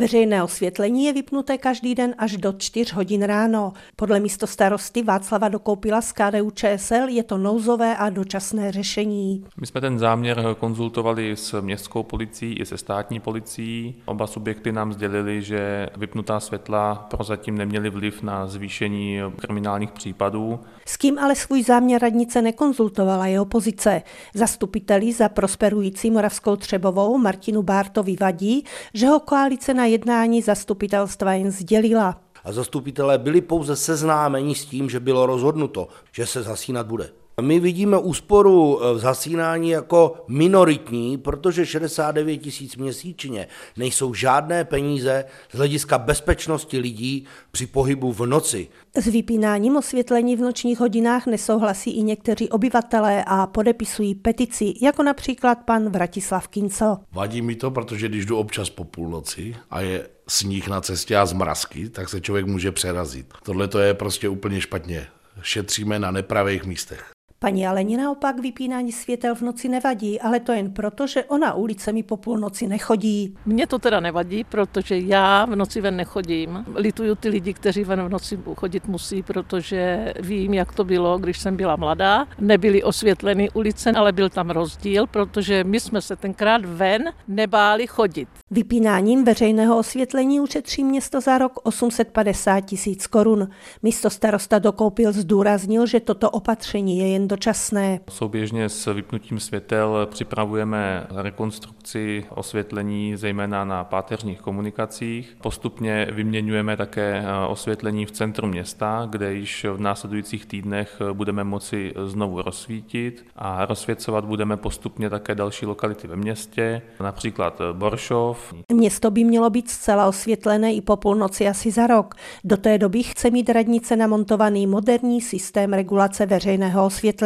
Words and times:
Veřejné 0.00 0.42
osvětlení 0.42 1.04
je 1.04 1.12
vypnuté 1.12 1.58
každý 1.58 1.94
den 1.94 2.14
až 2.18 2.36
do 2.36 2.52
4 2.52 2.94
hodin 2.94 3.22
ráno. 3.22 3.72
Podle 3.96 4.20
místo 4.20 4.46
starosty 4.46 5.02
Václava 5.02 5.48
Dokoupila 5.48 6.00
z 6.00 6.12
KDU 6.12 6.50
ČSL 6.50 7.08
je 7.08 7.22
to 7.22 7.38
nouzové 7.38 7.96
a 7.96 8.10
dočasné 8.10 8.72
řešení. 8.72 9.44
My 9.60 9.66
jsme 9.66 9.80
ten 9.80 9.98
záměr 9.98 10.56
konzultovali 10.58 11.36
s 11.36 11.60
městskou 11.60 12.02
policií 12.02 12.60
i 12.60 12.66
se 12.66 12.78
státní 12.78 13.20
policií. 13.20 13.94
Oba 14.04 14.26
subjekty 14.26 14.72
nám 14.72 14.92
sdělili, 14.92 15.42
že 15.42 15.88
vypnutá 15.96 16.40
světla 16.40 17.06
prozatím 17.10 17.58
neměly 17.58 17.90
vliv 17.90 18.22
na 18.22 18.46
zvýšení 18.46 19.18
kriminálních 19.36 19.92
případů. 19.92 20.60
S 20.86 20.96
kým 20.96 21.18
ale 21.18 21.34
svůj 21.34 21.62
záměr 21.62 22.02
radnice 22.02 22.42
nekonzultovala 22.42 23.26
je 23.26 23.40
opozice. 23.40 24.02
Zastupiteli 24.34 25.12
za 25.12 25.28
prosperující 25.28 26.10
Moravskou 26.10 26.56
Třebovou 26.56 27.18
Martinu 27.18 27.62
Bártovi 27.62 28.16
vadí, 28.20 28.64
že 28.94 29.06
ho 29.06 29.20
koalice 29.20 29.74
na 29.74 29.89
jednání 29.90 30.42
zastupitelstva 30.42 31.32
jen 31.32 31.50
sdělila. 31.50 32.20
A 32.44 32.52
zastupitelé 32.52 33.18
byli 33.18 33.40
pouze 33.40 33.76
seznámeni 33.76 34.54
s 34.54 34.64
tím, 34.64 34.90
že 34.90 35.00
bylo 35.00 35.26
rozhodnuto, 35.26 35.88
že 36.12 36.26
se 36.26 36.42
zasínat 36.42 36.86
bude. 36.86 37.10
My 37.40 37.60
vidíme 37.60 37.98
úsporu 37.98 38.80
v 38.94 38.98
zasínání 38.98 39.70
jako 39.70 40.24
minoritní, 40.28 41.18
protože 41.18 41.66
69 41.66 42.36
tisíc 42.36 42.76
měsíčně 42.76 43.46
nejsou 43.76 44.14
žádné 44.14 44.64
peníze 44.64 45.24
z 45.52 45.56
hlediska 45.56 45.98
bezpečnosti 45.98 46.78
lidí 46.78 47.24
při 47.50 47.66
pohybu 47.66 48.12
v 48.12 48.26
noci. 48.26 48.68
S 48.94 49.06
vypínáním 49.06 49.76
osvětlení 49.76 50.36
v 50.36 50.40
nočních 50.40 50.80
hodinách 50.80 51.26
nesouhlasí 51.26 51.90
i 51.90 52.02
někteří 52.02 52.48
obyvatelé 52.48 53.24
a 53.26 53.46
podepisují 53.46 54.14
petici, 54.14 54.74
jako 54.82 55.02
například 55.02 55.58
pan 55.64 55.90
Vratislav 55.90 56.48
Kinco. 56.48 56.98
Vadí 57.12 57.42
mi 57.42 57.54
to, 57.54 57.70
protože 57.70 58.08
když 58.08 58.26
jdu 58.26 58.38
občas 58.38 58.70
po 58.70 58.84
půlnoci 58.84 59.56
a 59.70 59.80
je 59.80 60.08
sníh 60.28 60.68
na 60.68 60.80
cestě 60.80 61.16
a 61.16 61.26
zmrazky, 61.26 61.88
tak 61.88 62.08
se 62.08 62.20
člověk 62.20 62.46
může 62.46 62.72
přerazit. 62.72 63.26
Tohle 63.42 63.68
to 63.68 63.78
je 63.78 63.94
prostě 63.94 64.28
úplně 64.28 64.60
špatně. 64.60 65.06
Šetříme 65.42 65.98
na 65.98 66.10
nepravých 66.10 66.64
místech. 66.64 67.10
Paní 67.42 67.66
Aleni 67.66 67.96
naopak 67.96 68.40
vypínání 68.40 68.92
světel 68.92 69.34
v 69.34 69.40
noci 69.40 69.68
nevadí, 69.68 70.20
ale 70.20 70.40
to 70.40 70.52
jen 70.52 70.72
proto, 70.72 71.06
že 71.06 71.24
ona 71.24 71.54
ulicemi 71.54 72.02
po 72.02 72.16
půlnoci 72.16 72.66
nechodí. 72.66 73.34
Mně 73.46 73.66
to 73.66 73.78
teda 73.78 74.00
nevadí, 74.00 74.44
protože 74.44 74.98
já 74.98 75.44
v 75.44 75.56
noci 75.56 75.80
ven 75.80 75.96
nechodím. 75.96 76.64
Lituju 76.74 77.14
ty 77.14 77.28
lidi, 77.28 77.54
kteří 77.54 77.84
ven 77.84 78.02
v 78.02 78.08
noci 78.08 78.38
chodit 78.56 78.88
musí, 78.88 79.22
protože 79.22 80.12
vím, 80.20 80.54
jak 80.54 80.72
to 80.72 80.84
bylo, 80.84 81.18
když 81.18 81.38
jsem 81.38 81.56
byla 81.56 81.76
mladá. 81.76 82.26
Nebyly 82.38 82.82
osvětleny 82.82 83.50
ulice, 83.50 83.92
ale 83.92 84.12
byl 84.12 84.28
tam 84.28 84.50
rozdíl, 84.50 85.06
protože 85.06 85.64
my 85.64 85.80
jsme 85.80 86.00
se 86.00 86.16
tenkrát 86.16 86.64
ven 86.64 87.04
nebáli 87.28 87.86
chodit. 87.86 88.28
Vypínáním 88.50 89.24
veřejného 89.24 89.78
osvětlení 89.78 90.40
ušetří 90.40 90.84
město 90.84 91.20
za 91.20 91.38
rok 91.38 91.52
850 91.62 92.60
tisíc 92.60 93.06
korun. 93.06 93.48
Místo 93.82 94.10
starosta 94.10 94.58
dokoupil 94.58 95.12
zdůraznil, 95.12 95.86
že 95.86 96.00
toto 96.00 96.30
opatření 96.30 96.98
je 96.98 97.08
jen 97.08 97.29
dočasné. 97.30 98.00
Souběžně 98.10 98.68
s 98.68 98.92
vypnutím 98.94 99.40
světel 99.40 100.08
připravujeme 100.10 101.06
rekonstrukci 101.16 102.24
osvětlení 102.30 103.16
zejména 103.16 103.64
na 103.64 103.84
páteřních 103.84 104.40
komunikacích. 104.40 105.36
Postupně 105.42 106.06
vyměňujeme 106.12 106.76
také 106.76 107.24
osvětlení 107.48 108.06
v 108.06 108.10
centru 108.10 108.46
města, 108.46 109.06
kde 109.10 109.34
již 109.34 109.66
v 109.72 109.80
následujících 109.80 110.46
týdnech 110.46 110.98
budeme 111.12 111.44
moci 111.44 111.92
znovu 112.06 112.42
rozsvítit 112.42 113.24
a 113.36 113.66
rozsvěcovat 113.66 114.24
budeme 114.24 114.56
postupně 114.56 115.10
také 115.10 115.34
další 115.34 115.66
lokality 115.66 116.08
ve 116.08 116.16
městě, 116.16 116.82
například 117.00 117.60
Boršov. 117.72 118.54
Město 118.72 119.10
by 119.10 119.24
mělo 119.24 119.50
být 119.50 119.70
zcela 119.70 120.06
osvětlené 120.06 120.74
i 120.74 120.80
po 120.80 120.96
půlnoci 120.96 121.48
asi 121.48 121.70
za 121.70 121.86
rok. 121.86 122.14
Do 122.44 122.56
té 122.56 122.78
doby 122.78 123.02
chce 123.02 123.30
mít 123.30 123.50
radnice 123.50 123.96
namontovaný 123.96 124.66
moderní 124.66 125.20
systém 125.20 125.72
regulace 125.72 126.26
veřejného 126.26 126.86
osvětlení. 126.86 127.19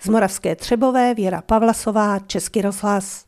Z 0.00 0.08
Moravské 0.08 0.56
Třebové 0.56 1.14
Věra 1.14 1.42
Pavlasová, 1.42 2.18
Český 2.18 2.62
rozhlas. 2.62 3.22